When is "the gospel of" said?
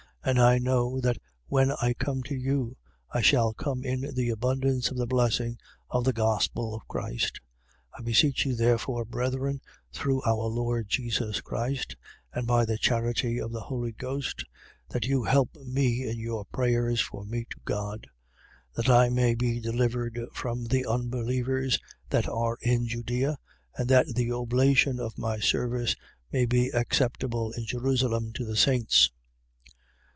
6.03-6.87